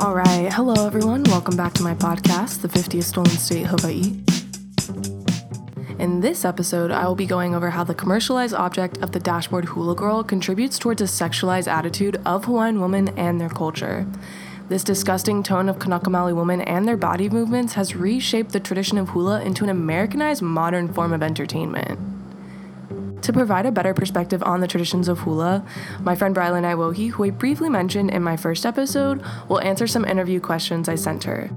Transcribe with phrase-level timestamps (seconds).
[0.00, 0.52] All right.
[0.52, 1.22] Hello, everyone.
[1.24, 4.20] Welcome back to my podcast, The 50th Stolen State, Hawaii.
[6.00, 9.66] In this episode, I will be going over how the commercialized object of the dashboard
[9.66, 14.06] hula girl contributes towards a sexualized attitude of Hawaiian women and their culture.
[14.68, 18.98] This disgusting tone of Kanaka Maoli women and their body movements has reshaped the tradition
[18.98, 21.98] of hula into an Americanized modern form of entertainment.
[23.24, 25.64] To provide a better perspective on the traditions of hula,
[26.00, 30.04] my friend Brylan Iwohi, who I briefly mentioned in my first episode, will answer some
[30.04, 31.48] interview questions I sent her.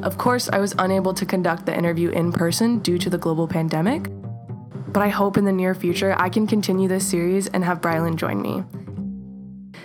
[0.00, 3.48] Of course, I was unable to conduct the interview in person due to the global
[3.48, 4.10] pandemic,
[4.92, 8.14] but I hope in the near future I can continue this series and have Brylan
[8.14, 8.62] join me.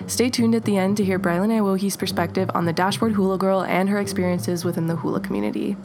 [0.05, 3.63] Stay tuned at the end to hear Brylan Iwohi's perspective on the dashboard hula girl
[3.63, 5.75] and her experiences within the hula community.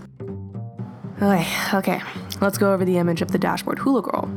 [1.22, 2.02] Okay, okay,
[2.42, 4.30] let's go over the image of the dashboard hula girl.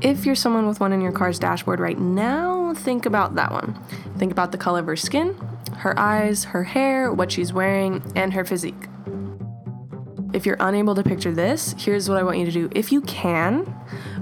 [0.00, 3.78] If you're someone with one in your car's dashboard right now, think about that one.
[4.18, 5.34] Think about the color of her skin,
[5.76, 8.88] her eyes, her hair, what she's wearing, and her physique.
[10.32, 12.68] If you're unable to picture this, here's what I want you to do.
[12.72, 13.74] If you can,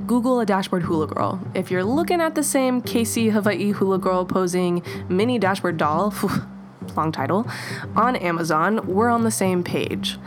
[0.06, 1.40] Google a dashboard hula girl.
[1.55, 6.12] If you're looking at the same KC Hawaii hula girl posing mini dashboard doll,
[6.96, 7.46] long title,
[7.94, 10.18] on Amazon, we're on the same page.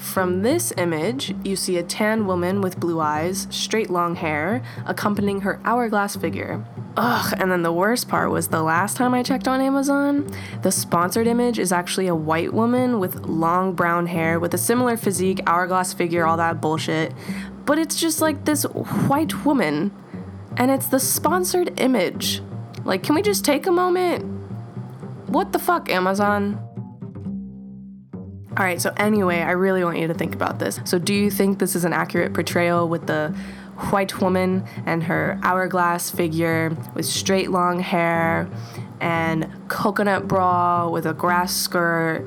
[0.00, 5.42] From this image, you see a tan woman with blue eyes, straight long hair, accompanying
[5.42, 6.64] her hourglass figure.
[6.96, 10.28] Ugh, and then the worst part was the last time I checked on Amazon,
[10.62, 14.96] the sponsored image is actually a white woman with long brown hair with a similar
[14.96, 17.12] physique, hourglass figure, all that bullshit.
[17.66, 19.92] But it's just like this white woman,
[20.56, 22.40] and it's the sponsored image.
[22.84, 24.24] Like, can we just take a moment?
[25.28, 26.69] What the fuck, Amazon?
[28.60, 30.80] All right, so anyway, I really want you to think about this.
[30.84, 33.30] So, do you think this is an accurate portrayal with the
[33.88, 38.50] white woman and her hourglass figure with straight long hair
[39.00, 42.26] and coconut bra with a grass skirt?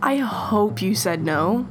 [0.00, 1.68] I hope you said no,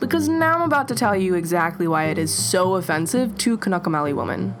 [0.00, 3.90] because now I'm about to tell you exactly why it is so offensive to Kanaka
[3.90, 4.56] Maoli women.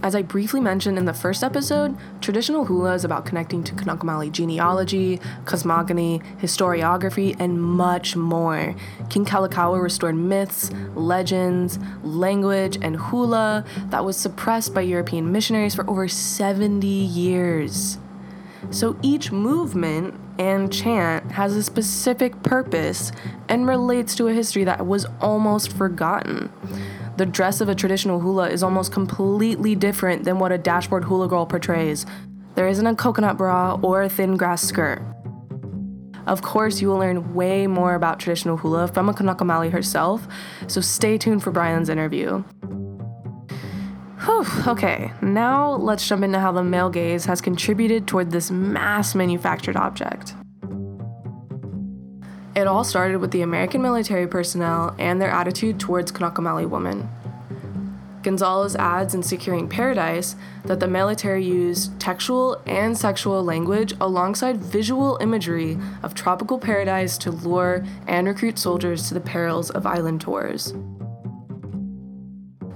[0.00, 4.06] As I briefly mentioned in the first episode, traditional hula is about connecting to Kanaka
[4.06, 8.76] Maoli genealogy, cosmogony, historiography, and much more.
[9.10, 15.88] King Kalakaua restored myths, legends, language, and hula that was suppressed by European missionaries for
[15.90, 17.98] over 70 years.
[18.70, 23.10] So each movement and chant has a specific purpose
[23.48, 26.50] and relates to a history that was almost forgotten
[27.18, 31.26] the dress of a traditional hula is almost completely different than what a dashboard hula
[31.26, 32.06] girl portrays.
[32.54, 35.02] There isn't a coconut bra or a thin grass skirt.
[36.28, 40.28] Of course, you will learn way more about traditional hula from a Kanaka Maoli herself,
[40.68, 42.44] so stay tuned for Brian's interview.
[44.24, 49.16] Whew, okay, now let's jump into how the male gaze has contributed toward this mass
[49.16, 50.34] manufactured object.
[52.58, 57.08] It all started with the American military personnel and their attitude towards Kanaka Maoli women.
[58.24, 65.18] Gonzalez adds in Securing Paradise that the military used textual and sexual language alongside visual
[65.20, 70.74] imagery of tropical paradise to lure and recruit soldiers to the perils of island tours.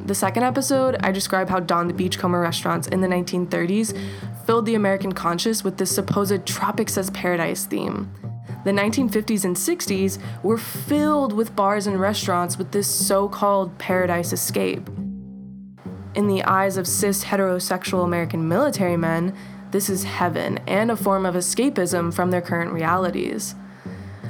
[0.05, 3.99] The second episode, I describe how Don the Beachcomber restaurants in the 1930s
[4.47, 8.15] filled the American conscious with this supposed Tropics as Paradise theme
[8.65, 14.33] the 1950s and 60s were filled with bars and restaurants with this so called paradise
[14.33, 14.89] escape.
[16.15, 19.35] In the eyes of cis heterosexual American military men,
[19.71, 23.55] this is heaven and a form of escapism from their current realities.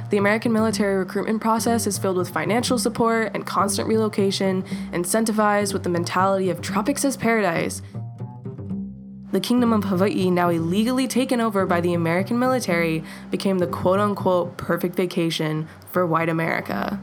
[0.09, 5.83] The American military recruitment process is filled with financial support and constant relocation, incentivized with
[5.83, 7.81] the mentality of tropics as paradise,
[9.33, 13.99] the Kingdom of Hawaii, now illegally taken over by the American military, became the quote
[13.99, 17.01] unquote perfect vacation for white America.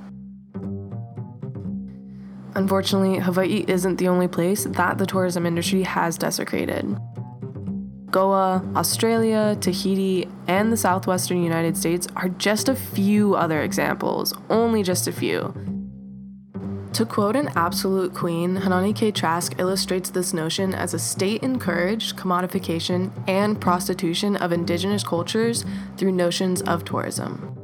[2.55, 6.97] Unfortunately, Hawaii isn't the only place that the tourism industry has desecrated.
[8.13, 14.85] Goa, Australia, Tahiti, and the southwestern United States are just a few other examples, only
[14.85, 15.53] just a few.
[16.95, 19.13] To quote an absolute queen, Haunani K.
[19.13, 25.65] Trask illustrates this notion as a state encouraged commodification and prostitution of indigenous cultures
[25.97, 27.57] through notions of tourism.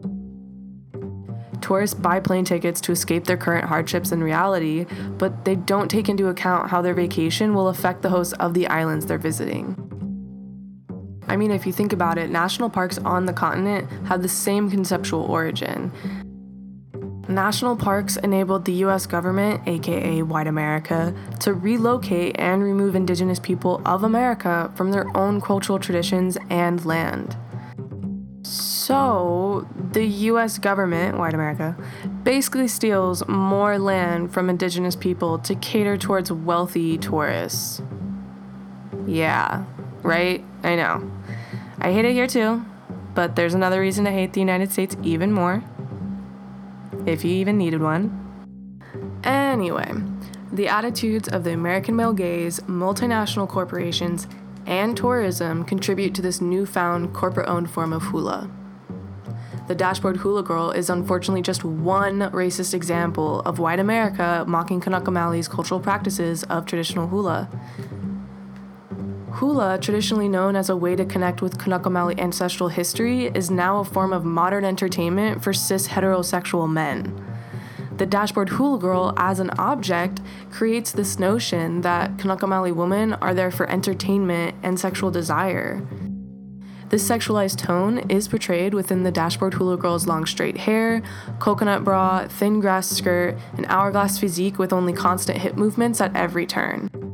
[1.61, 4.87] Tourists buy plane tickets to escape their current hardships and reality,
[5.19, 8.69] but they don't take into account how their vacation will affect the hosts of the
[8.69, 9.75] islands they're visiting.
[11.27, 14.71] I mean, if you think about it, national parks on the continent have the same
[14.71, 15.91] conceptual origin.
[17.29, 23.83] National parks enabled the US government, aka white America, to relocate and remove indigenous people
[23.85, 27.37] of America from their own cultural traditions and land.
[28.45, 31.77] So, the US government, white America,
[32.23, 37.83] basically steals more land from indigenous people to cater towards wealthy tourists.
[39.05, 39.65] Yeah,
[40.05, 40.45] right?
[40.63, 41.11] I know.
[41.81, 42.65] I hate it here too,
[43.17, 45.65] but there's another reason to hate the United States even more.
[47.07, 48.11] If you even needed one.
[49.23, 49.93] Anyway,
[50.53, 54.27] the attitudes of the American male gaze, multinational corporations,
[54.67, 58.51] and tourism contribute to this newfound corporate owned form of hula.
[59.69, 65.11] The dashboard hula girl is unfortunately just one racist example of white America mocking Kanaka
[65.11, 67.49] Maoli's cultural practices of traditional hula.
[69.37, 73.81] Hula, traditionally known as a way to connect with Kanaka Maoli ancestral history, is now
[73.81, 77.23] a form of modern entertainment for cis heterosexual men.
[77.99, 83.35] The dashboard hula girl, as an object, creates this notion that Kanaka Maoli women are
[83.35, 85.87] there for entertainment and sexual desire.
[86.89, 91.03] This sexualized tone is portrayed within the dashboard hula girl's long straight hair,
[91.41, 96.47] coconut bra, thin grass skirt, and hourglass physique with only constant hip movements at every
[96.47, 97.06] turn.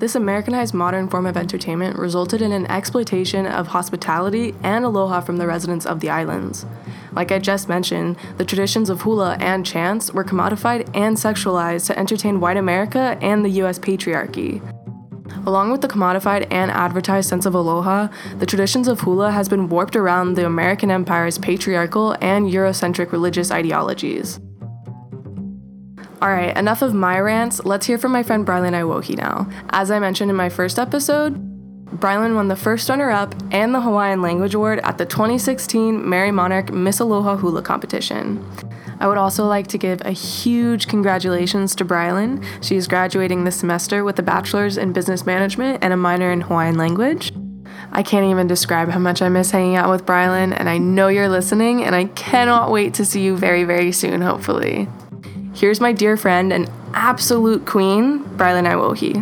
[0.00, 5.36] This Americanized modern form of entertainment resulted in an exploitation of hospitality and aloha from
[5.36, 6.64] the residents of the islands.
[7.12, 11.98] Like I just mentioned, the traditions of hula and chants were commodified and sexualized to
[11.98, 14.62] entertain white America and the US patriarchy.
[15.46, 18.08] Along with the commodified and advertised sense of aloha,
[18.38, 23.50] the traditions of hula has been warped around the American empire's patriarchal and Eurocentric religious
[23.50, 24.40] ideologies.
[26.22, 27.64] Alright, enough of my rants.
[27.64, 29.48] Let's hear from my friend Brylan Iwohi now.
[29.70, 31.34] As I mentioned in my first episode,
[31.96, 36.32] Brylan won the first runner up and the Hawaiian Language Award at the 2016 Merrie
[36.32, 38.46] Monarch Miss Aloha Hula competition.
[39.00, 42.44] I would also like to give a huge congratulations to Brylan.
[42.62, 46.42] She is graduating this semester with a bachelor's in business management and a minor in
[46.42, 47.32] Hawaiian language.
[47.92, 51.08] I can't even describe how much I miss hanging out with Brylan, and I know
[51.08, 54.86] you're listening, and I cannot wait to see you very, very soon, hopefully.
[55.60, 59.12] Here's my dear friend and absolute queen, Brylan Iwohi.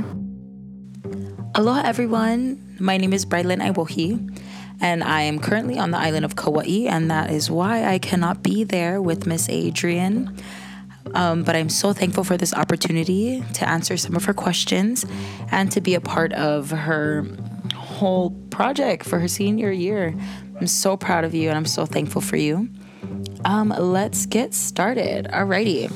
[1.56, 2.76] Aloha, everyone.
[2.78, 4.40] My name is Brylan Iwohi,
[4.80, 8.44] and I am currently on the island of Kauai, and that is why I cannot
[8.44, 10.32] be there with Miss Adrian.
[11.12, 15.04] Um, but I'm so thankful for this opportunity to answer some of her questions
[15.50, 17.26] and to be a part of her
[17.74, 20.14] whole project for her senior year.
[20.60, 22.68] I'm so proud of you and I'm so thankful for you.
[23.44, 25.26] Um, let's get started.
[25.32, 25.90] Alrighty.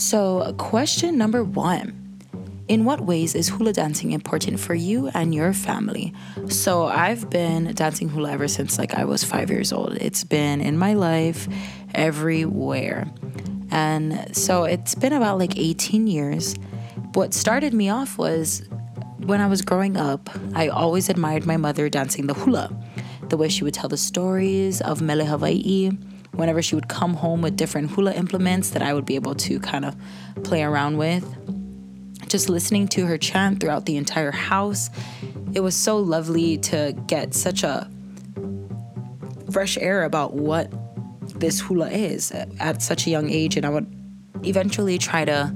[0.00, 1.92] So, question number one
[2.68, 6.14] In what ways is hula dancing important for you and your family?
[6.48, 9.98] So, I've been dancing hula ever since like I was five years old.
[10.00, 11.46] It's been in my life
[11.94, 13.12] everywhere.
[13.70, 16.54] And so, it's been about like 18 years.
[17.12, 18.66] What started me off was
[19.18, 22.74] when I was growing up, I always admired my mother dancing the hula.
[23.28, 25.90] The way she would tell the stories of Mele Hawaii,
[26.32, 29.60] whenever she would come home with different hula implements that I would be able to
[29.60, 29.96] kind of
[30.42, 31.24] play around with.
[32.28, 34.88] Just listening to her chant throughout the entire house,
[35.52, 37.90] it was so lovely to get such a
[39.50, 40.70] fresh air about what
[41.40, 42.30] this hula is
[42.60, 43.56] at such a young age.
[43.56, 43.92] And I would
[44.44, 45.54] eventually try to,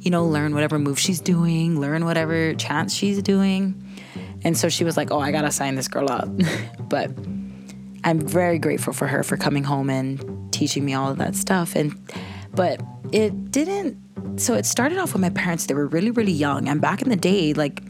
[0.00, 3.82] you know, learn whatever move she's doing, learn whatever chants she's doing.
[4.44, 6.28] And so she was like, oh, I gotta sign this girl up.
[6.88, 7.10] but
[8.04, 11.76] I'm very grateful for her for coming home and teaching me all of that stuff.
[11.76, 11.94] And
[12.54, 12.82] but
[13.12, 13.98] it didn't.
[14.40, 15.66] So it started off with my parents.
[15.66, 17.82] They were really, really young, and back in the day, like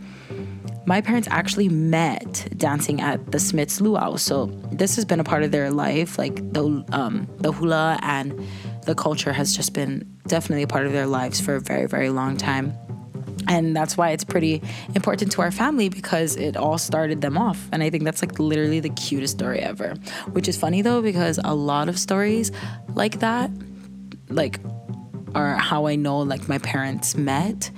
[0.86, 4.16] my parents actually met dancing at the Smiths Luau.
[4.16, 6.18] So this has been a part of their life.
[6.18, 8.46] Like the um, the hula and
[8.84, 12.10] the culture has just been definitely a part of their lives for a very, very
[12.10, 12.76] long time
[13.48, 14.62] and that's why it's pretty
[14.94, 17.68] important to our family because it all started them off.
[17.72, 19.94] And i think that's like literally the cutest story ever.
[20.32, 22.52] Which is funny though because a lot of stories
[22.94, 23.50] like that
[24.28, 24.60] like
[25.34, 27.70] are how i know like my parents met.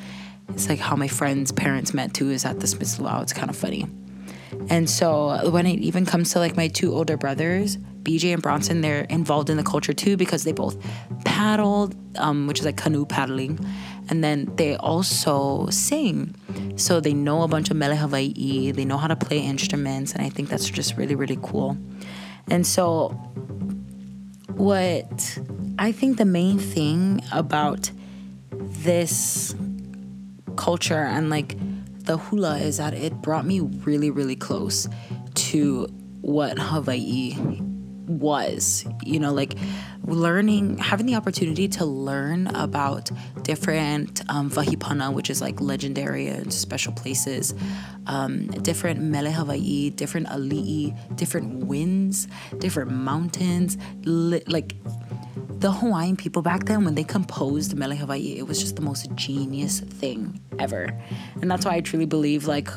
[0.51, 3.51] It's like how my friends parents met too is at the smiths luau it's kind
[3.51, 3.87] of funny.
[4.71, 8.83] And so when it even comes to like my two older brothers bj and bronson
[8.83, 10.77] they're involved in the culture too because they both
[11.25, 13.59] paddled um, which is like canoe paddling
[14.09, 16.35] and then they also sing.
[16.77, 20.23] So they know a bunch of Mele Hawaii, they know how to play instruments, and
[20.23, 21.77] I think that's just really, really cool.
[22.51, 23.09] And so,
[24.55, 25.39] what
[25.79, 27.91] I think the main thing about
[28.51, 29.55] this
[30.57, 31.57] culture and like
[32.05, 34.89] the hula is that it brought me really, really close
[35.35, 35.87] to
[36.21, 37.37] what Hawaii
[38.07, 39.55] was you know like
[40.07, 43.11] learning having the opportunity to learn about
[43.43, 47.55] different um, wahi pana which is like legendary and special places
[48.07, 54.75] um, different mele hawaii different ali'i different winds different mountains li- like
[55.65, 59.11] the Hawaiian people back then, when they composed Mele Hawaii, it was just the most
[59.15, 60.89] genius thing ever.
[61.41, 62.69] And that's why I truly believe, like,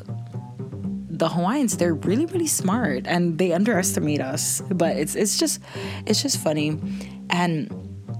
[1.09, 4.61] the Hawaiians, they're really, really smart and they underestimate us.
[4.69, 5.59] But it's it's just
[6.05, 6.79] it's just funny.
[7.37, 7.69] And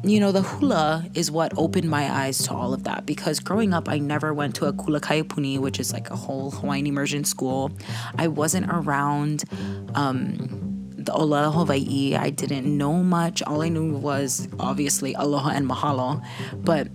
[0.03, 3.73] you know, the hula is what opened my eyes to all of that because growing
[3.73, 7.23] up, I never went to a kula kaiapuni, which is like a whole Hawaiian immersion
[7.23, 7.71] school.
[8.15, 9.43] I wasn't around
[9.95, 10.35] um,
[10.95, 12.15] the Aloha Hawaii.
[12.15, 13.41] I didn't know much.
[13.41, 16.23] All I knew was obviously aloha and mahalo,
[16.63, 16.87] but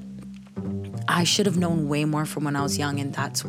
[1.09, 3.41] I should have known way more from when I was young, and that's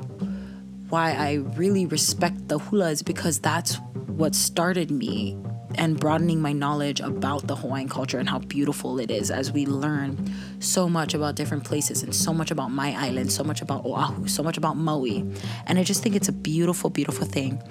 [0.89, 3.75] why I really respect the hula is because that's
[4.07, 5.37] what started me
[5.77, 9.65] and broadening my knowledge about the Hawaiian culture and how beautiful it is as we
[9.65, 13.85] learn so much about different places and so much about my island, so much about
[13.85, 15.25] Oahu, so much about Maui.
[15.67, 17.61] And I just think it's a beautiful, beautiful thing.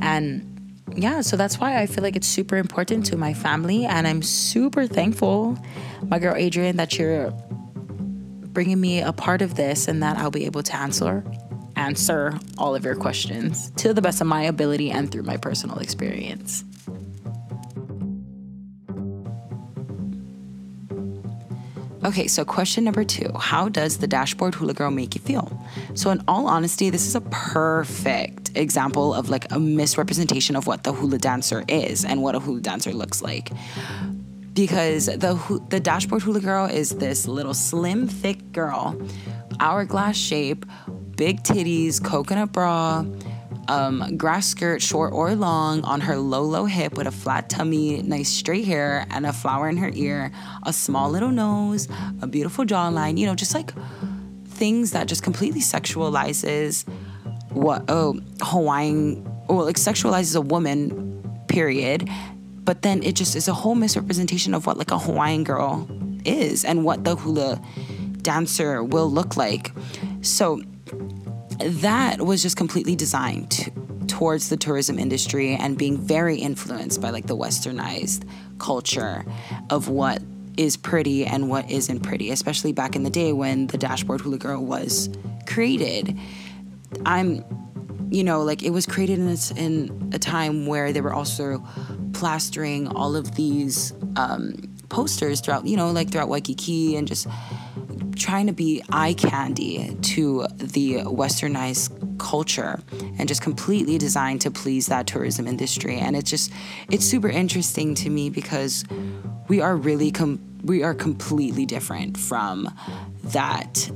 [0.00, 0.50] And
[0.94, 3.84] yeah, so that's why I feel like it's super important to my family.
[3.84, 5.58] And I'm super thankful,
[6.02, 7.30] my girl Adrian, that you're
[8.52, 11.24] bringing me a part of this and that I'll be able to answer
[11.76, 15.78] answer all of your questions to the best of my ability and through my personal
[15.78, 16.64] experience.
[22.04, 25.58] Okay, so question number two How does the dashboard hula girl make you feel?
[25.94, 30.84] So, in all honesty, this is a perfect example of like a misrepresentation of what
[30.84, 33.50] the hula dancer is and what a hula dancer looks like.
[34.52, 39.00] Because the, the dashboard hula girl is this little slim, thick girl,
[39.58, 40.66] hourglass shape,
[41.16, 43.04] big titties, coconut bra,
[43.68, 48.02] um, grass skirt, short or long, on her low, low hip with a flat tummy,
[48.02, 50.32] nice straight hair, and a flower in her ear,
[50.64, 51.88] a small little nose,
[52.22, 53.72] a beautiful jawline, you know, just like
[54.46, 56.88] things that just completely sexualizes
[57.50, 62.08] what, oh, Hawaiian, well, like sexualizes a woman, period.
[62.64, 65.88] But then it just is a whole misrepresentation of what like a Hawaiian girl
[66.24, 67.60] is and what the hula
[68.22, 69.70] dancer will look like.
[70.22, 70.62] So,
[71.58, 73.72] that was just completely designed
[74.08, 79.24] towards the tourism industry and being very influenced by like the westernized culture
[79.70, 80.22] of what
[80.56, 84.38] is pretty and what isn't pretty, especially back in the day when the dashboard hula
[84.38, 85.08] girl was
[85.46, 86.16] created.
[87.04, 87.44] I'm,
[88.10, 91.64] you know, like it was created in a, in a time where they were also
[92.12, 94.54] plastering all of these um,
[94.88, 97.26] posters throughout, you know, like throughout Waikiki and just
[98.14, 102.80] trying to be eye candy to the westernized culture
[103.18, 105.96] and just completely designed to please that tourism industry.
[105.96, 106.52] And it's just
[106.90, 108.84] it's super interesting to me because
[109.48, 112.68] we are really com- we are completely different from
[113.24, 113.90] that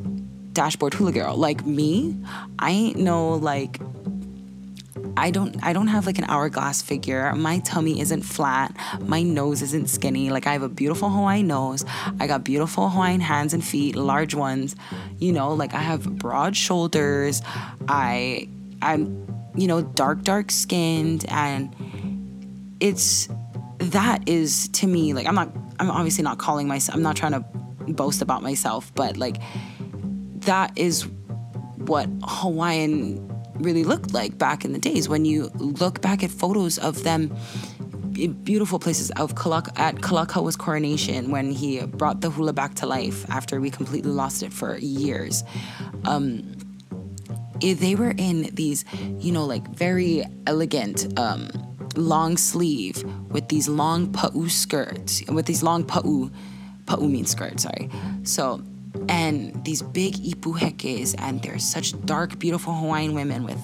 [0.52, 1.36] dashboard hula girl.
[1.36, 2.16] Like me
[2.58, 3.78] i ain't no like
[5.18, 7.34] I don't I don't have like an hourglass figure.
[7.34, 8.74] My tummy isn't flat.
[9.00, 10.30] My nose isn't skinny.
[10.30, 11.84] Like I have a beautiful Hawaiian nose.
[12.20, 14.76] I got beautiful Hawaiian hands and feet, large ones.
[15.18, 17.42] You know, like I have broad shoulders.
[17.88, 18.48] I
[18.80, 21.74] I'm you know, dark dark skinned and
[22.80, 23.28] it's
[23.78, 27.32] that is to me like I'm not I'm obviously not calling myself I'm not trying
[27.32, 27.44] to
[27.92, 29.36] boast about myself, but like
[30.40, 31.08] that is
[31.76, 36.78] what Hawaiian really looked like back in the days when you look back at photos
[36.78, 37.36] of them
[38.26, 43.28] beautiful places of Kalaka, at Kalakaua's coronation when he brought the hula back to life
[43.30, 45.44] after we completely lost it for years.
[46.04, 46.56] Um,
[47.60, 48.84] they were in these,
[49.18, 51.48] you know, like very elegant um,
[51.96, 56.30] long sleeve with these long pa'u skirts, with these long pa'u,
[56.86, 57.88] pa'u means skirt, sorry.
[58.22, 58.62] So
[59.08, 63.62] and these big ipu hekes and they're such dark beautiful hawaiian women with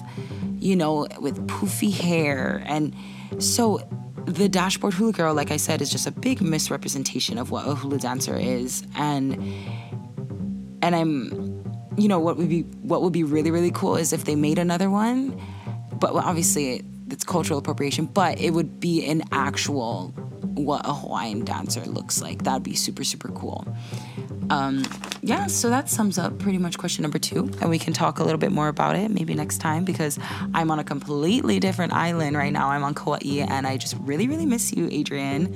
[0.65, 2.63] you know with poofy hair.
[2.65, 2.95] And
[3.39, 3.87] so
[4.25, 7.75] the dashboard hula girl like i said is just a big misrepresentation of what a
[7.75, 8.85] hula dancer is.
[8.95, 9.37] And
[10.81, 11.63] and i'm
[11.97, 14.57] you know what would be what would be really really cool is if they made
[14.57, 15.39] another one.
[15.99, 20.13] But obviously it's cultural appropriation but it would be an actual
[20.55, 22.43] what a hawaiian dancer looks like.
[22.43, 23.67] That'd be super super cool
[24.49, 24.83] um,
[25.21, 27.49] yeah, so that sums up pretty much question number two.
[27.59, 30.19] And we can talk a little bit more about it maybe next time because
[30.53, 32.69] I'm on a completely different island right now.
[32.69, 35.55] I'm on Kauai and I just really, really miss you, Adrian.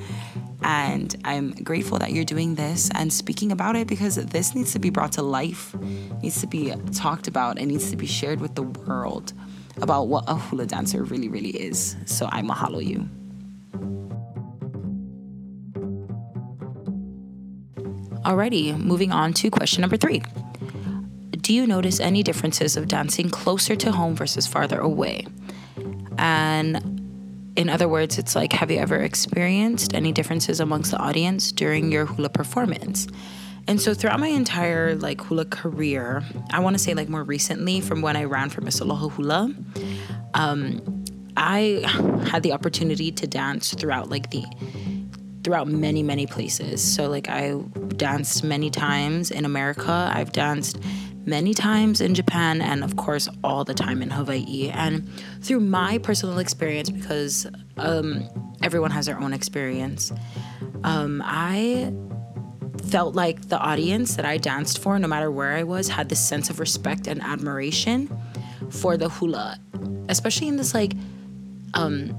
[0.64, 4.80] And I'm grateful that you're doing this and speaking about it because this needs to
[4.80, 5.76] be brought to life,
[6.22, 9.34] needs to be talked about, and needs to be shared with the world
[9.82, 11.96] about what a hula dancer really, really is.
[12.06, 13.08] So I mahalo you.
[18.30, 20.22] Alrighty, moving on to question number three.
[21.32, 25.26] Do you notice any differences of dancing closer to home versus farther away?
[26.20, 31.52] And in other words, it's like, have you ever experienced any differences amongst the audience
[31.52, 33.08] during your hula performance?
[33.68, 36.22] And so throughout my entire like hula career,
[36.52, 39.52] I want to say like more recently from when I ran for Miss Aloha Hula,
[40.36, 41.04] um,
[41.36, 41.82] I
[42.30, 44.46] had the opportunity to dance throughout like the
[45.44, 46.84] throughout many many places.
[46.84, 47.54] So like I
[48.00, 50.12] danced many times in America.
[50.12, 50.80] I've danced
[51.26, 54.72] many times in Japan and of course all the time in Hawaii.
[54.74, 55.08] And
[55.42, 57.46] through my personal experience because
[57.78, 58.28] um,
[58.64, 60.12] everyone has their own experience.
[60.84, 61.94] Um, I
[62.88, 66.26] felt like the audience that I danced for, no matter where I was, had this
[66.26, 68.10] sense of respect and admiration
[68.72, 69.60] for the hula,
[70.08, 70.94] especially in this like,
[71.76, 72.18] um,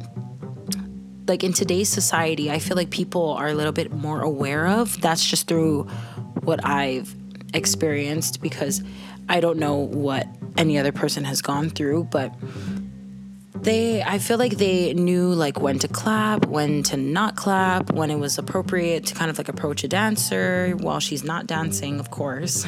[1.30, 2.50] like in today's society.
[2.50, 5.00] I feel like people are a little bit more aware of.
[5.00, 5.84] That's just through
[6.42, 7.14] what I've
[7.54, 8.82] experienced because
[9.30, 10.26] I don't know what
[10.58, 12.34] any other person has gone through, but
[13.62, 18.10] they i feel like they knew like when to clap when to not clap when
[18.10, 22.10] it was appropriate to kind of like approach a dancer while she's not dancing of
[22.10, 22.66] course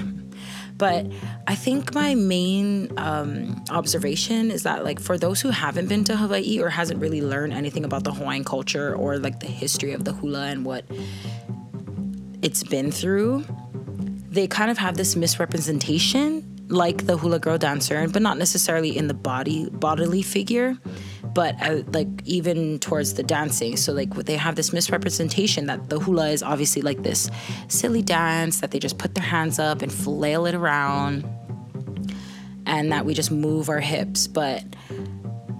[0.82, 1.06] but
[1.46, 3.32] i think my main um,
[3.70, 7.52] observation is that like for those who haven't been to hawaii or hasn't really learned
[7.52, 10.84] anything about the hawaiian culture or like the history of the hula and what
[12.42, 13.44] it's been through
[14.28, 16.26] they kind of have this misrepresentation
[16.72, 20.74] like the hula girl dancer, but not necessarily in the body bodily figure,
[21.34, 21.56] but
[21.92, 23.76] like even towards the dancing.
[23.76, 27.30] So like they have this misrepresentation that the hula is obviously like this
[27.68, 31.24] silly dance that they just put their hands up and flail it around,
[32.66, 34.26] and that we just move our hips.
[34.26, 34.64] But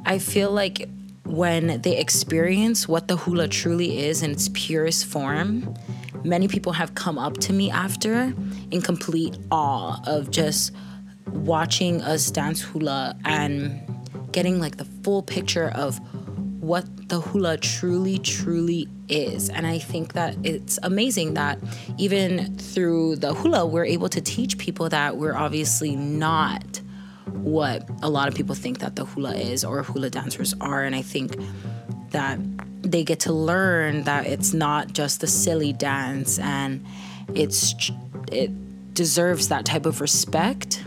[0.05, 0.89] I feel like
[1.25, 5.75] when they experience what the hula truly is in its purest form,
[6.25, 8.35] many people have come up to me after
[8.71, 10.73] in complete awe of just
[11.27, 13.81] watching us dance hula and
[14.33, 16.01] getting like the full picture of
[16.63, 19.49] what the hula truly, truly is.
[19.51, 21.59] And I think that it's amazing that
[21.99, 26.81] even through the hula, we're able to teach people that we're obviously not
[27.27, 30.85] what a lot of people think that the hula is or hula dancers are.
[30.85, 31.37] And I think
[32.11, 32.39] that
[32.83, 36.85] they get to learn that it's not just a silly dance and
[37.35, 37.75] it's
[38.31, 40.85] it deserves that type of respect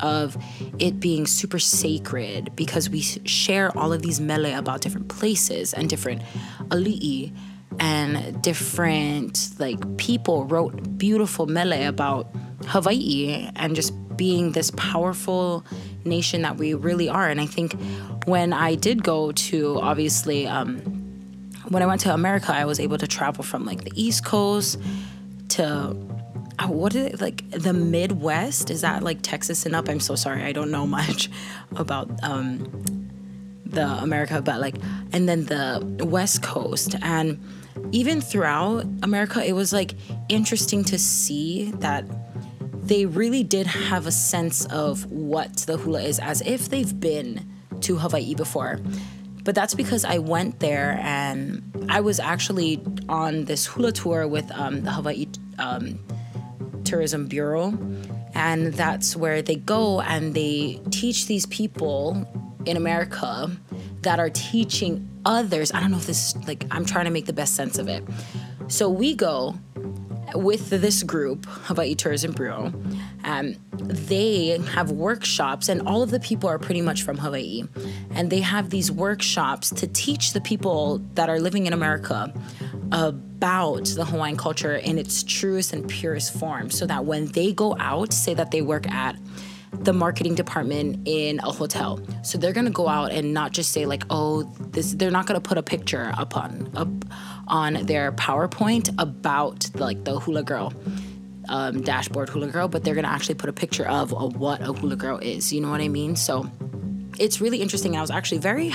[0.00, 0.36] of
[0.78, 5.88] it being super sacred because we share all of these mele about different places and
[5.88, 6.22] different
[6.68, 7.32] ali'i
[7.80, 12.28] and different like people wrote beautiful mele about
[12.66, 15.64] Hawaii and just being this powerful
[16.04, 17.28] nation that we really are.
[17.28, 17.74] And I think
[18.26, 20.78] when I did go to obviously um,
[21.68, 24.80] when I went to America, I was able to travel from like the East Coast
[25.50, 25.96] to
[26.58, 28.70] uh, what is it like the Midwest?
[28.70, 29.88] Is that like Texas and up?
[29.88, 31.30] I'm so sorry, I don't know much
[31.76, 33.08] about um,
[33.64, 34.76] the America, but like,
[35.12, 37.40] and then the West Coast, and
[37.92, 39.94] even throughout America, it was like
[40.28, 42.04] interesting to see that
[42.88, 47.46] they really did have a sense of what the hula is, as if they've been
[47.80, 48.80] to Hawaii before.
[49.44, 54.50] But that's because I went there and I was actually on this hula tour with
[54.52, 55.26] um, the Hawaii
[55.58, 55.98] um,
[56.88, 57.78] Tourism Bureau.
[58.34, 62.26] And that's where they go and they teach these people
[62.64, 63.50] in America
[64.02, 65.72] that are teaching others.
[65.72, 68.02] I don't know if this, like, I'm trying to make the best sense of it.
[68.68, 69.54] So we go
[70.34, 72.72] with this group, Hawaii Tourism Bureau,
[73.24, 77.64] um, they have workshops, and all of the people are pretty much from Hawaii.
[78.10, 82.32] And they have these workshops to teach the people that are living in America
[83.38, 87.76] about the Hawaiian culture in its truest and purest form so that when they go
[87.78, 89.16] out, say that they work at
[89.72, 92.00] the marketing department in a hotel.
[92.24, 94.94] So they're gonna go out and not just say like, oh, this.
[94.94, 96.88] They're not gonna put a picture upon up
[97.46, 100.72] on their PowerPoint about like the hula girl
[101.48, 104.72] um, dashboard hula girl, but they're gonna actually put a picture of, of what a
[104.72, 105.52] hula girl is.
[105.52, 106.16] You know what I mean?
[106.16, 106.50] So
[107.20, 107.96] it's really interesting.
[107.96, 108.72] I was actually very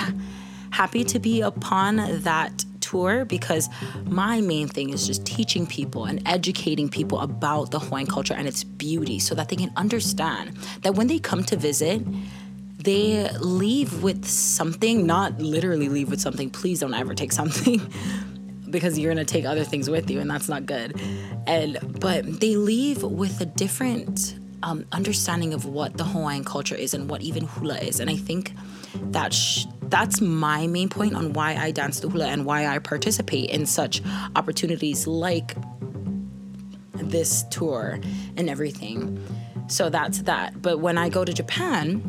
[0.71, 3.69] happy to be upon that tour because
[4.06, 8.47] my main thing is just teaching people and educating people about the Hawaiian culture and
[8.47, 12.01] its beauty so that they can understand that when they come to visit,
[12.77, 16.49] they leave with something, not literally leave with something.
[16.49, 17.82] Please don't ever take something
[18.69, 20.99] because you're going to take other things with you and that's not good.
[21.47, 26.93] And but they leave with a different um, understanding of what the Hawaiian culture is
[26.93, 27.99] and what even hula is.
[27.99, 28.53] And I think
[29.12, 32.80] that sh- that's my main point on why I dance the hula and why I
[32.80, 34.02] participate in such
[34.36, 35.56] opportunities like
[36.93, 38.00] this tour
[38.38, 39.24] and everything.
[39.67, 40.62] So that's that.
[40.62, 42.02] But when I go to Japan,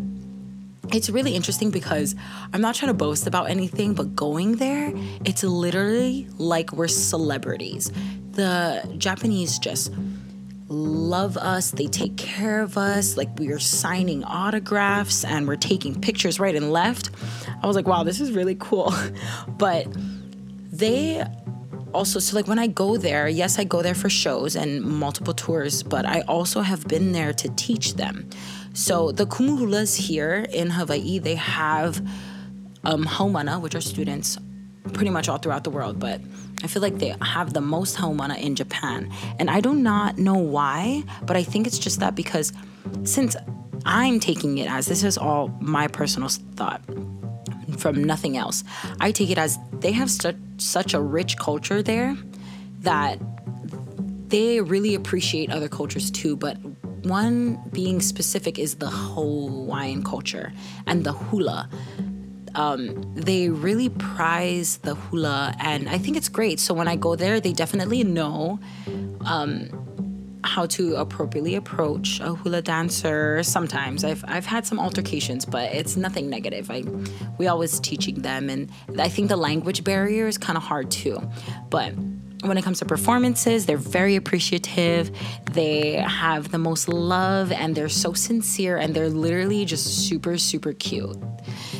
[0.92, 2.14] it's really interesting because
[2.52, 4.92] I'm not trying to boast about anything, but going there,
[5.24, 7.90] it's literally like we're celebrities.
[8.32, 9.92] The Japanese just
[10.68, 16.00] love us, they take care of us, like we are signing autographs and we're taking
[16.00, 17.10] pictures right and left.
[17.64, 18.92] I was like, wow, this is really cool.
[19.48, 19.86] but
[20.70, 21.24] they
[21.94, 25.32] also so like when I go there, yes, I go there for shows and multiple
[25.32, 28.28] tours, but I also have been there to teach them.
[28.74, 32.06] So the kumu hulas here in Hawaii, they have
[32.84, 34.36] um, haumana, which are students
[34.92, 36.20] pretty much all throughout the world, but
[36.62, 39.10] I feel like they have the most haumana in Japan.
[39.38, 42.52] And I do not know why, but I think it's just that because
[43.04, 43.36] since
[43.86, 46.82] I'm taking it as this is all my personal thought
[47.78, 48.64] from nothing else.
[49.00, 52.16] I take it as they have such such a rich culture there
[52.80, 53.18] that
[54.28, 56.56] they really appreciate other cultures too, but
[57.04, 60.52] one being specific is the Hawaiian culture
[60.86, 61.68] and the hula.
[62.54, 66.60] Um, they really prize the hula, and I think it's great.
[66.60, 68.60] So when I go there, they definitely know
[69.24, 69.68] um,
[70.44, 73.42] how to appropriately approach a hula dancer.
[73.42, 76.70] Sometimes I've I've had some altercations, but it's nothing negative.
[76.70, 76.84] I
[77.38, 81.18] we always teaching them, and I think the language barrier is kind of hard too,
[81.70, 81.92] but
[82.44, 85.10] when it comes to performances, they're very appreciative.
[85.52, 90.74] They have the most love and they're so sincere and they're literally just super, super
[90.74, 91.16] cute.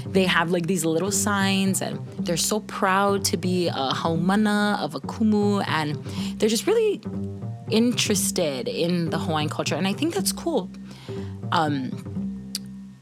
[0.07, 4.95] They have like these little signs and they're so proud to be a haumana of
[4.95, 6.03] a kumu and
[6.39, 7.03] they're just really
[7.71, 9.75] interested in the Hawaiian culture.
[9.75, 10.71] And I think that's cool.
[11.53, 11.91] Um,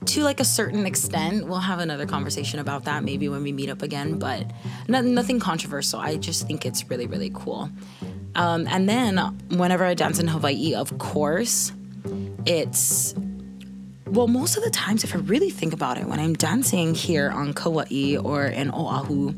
[0.07, 1.46] to like a certain extent.
[1.46, 4.51] We'll have another conversation about that maybe when we meet up again, but
[4.88, 6.01] no, nothing controversial.
[6.01, 7.70] I just think it's really, really cool.
[8.35, 9.18] Um, and then
[9.51, 11.72] whenever I dance in Hawaii, of course,
[12.46, 13.14] it's
[14.07, 17.31] well, most of the times, if I really think about it, when I'm dancing here
[17.31, 19.35] on Kauai or in Oahu,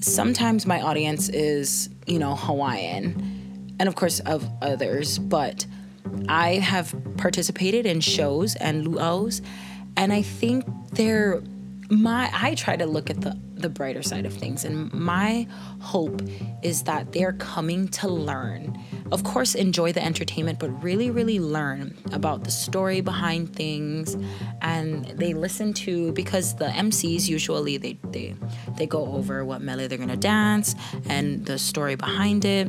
[0.00, 3.33] sometimes my audience is, you know, Hawaiian
[3.78, 5.66] and of course of others, but
[6.28, 9.42] I have participated in shows and luau's
[9.96, 11.42] and I think they're
[11.90, 15.46] my I try to look at the the brighter side of things and my
[15.80, 16.20] hope
[16.62, 18.78] is that they're coming to learn.
[19.12, 24.16] Of course enjoy the entertainment but really really learn about the story behind things
[24.60, 28.34] and they listen to because the MCs usually they they
[28.76, 30.74] they go over what mele they're going to dance
[31.08, 32.68] and the story behind it.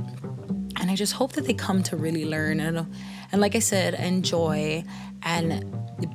[0.85, 2.85] And I just hope that they come to really learn and
[3.31, 4.83] and like I said enjoy
[5.23, 5.65] and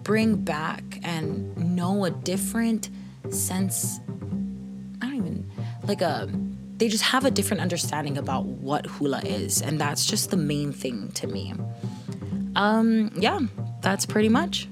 [0.04, 2.88] bring back and know a different
[3.30, 3.98] sense.
[5.02, 5.50] I don't even
[5.88, 6.30] like a.
[6.76, 10.72] They just have a different understanding about what hula is, and that's just the main
[10.72, 11.52] thing to me.
[12.54, 13.40] Um, yeah,
[13.80, 14.68] that's pretty much.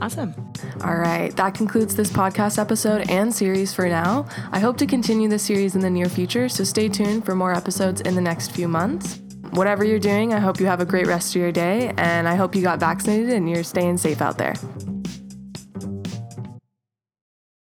[0.00, 0.34] Awesome.
[0.82, 4.26] All right, that concludes this podcast episode and series for now.
[4.52, 7.52] I hope to continue this series in the near future, so stay tuned for more
[7.52, 9.20] episodes in the next few months
[9.54, 12.34] whatever you're doing, I hope you have a great rest of your day and I
[12.34, 14.54] hope you got vaccinated and you're staying safe out there.